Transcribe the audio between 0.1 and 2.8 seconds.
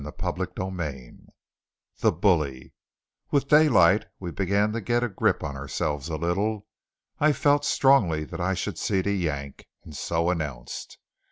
CHAPTER XXVIII THE BULLY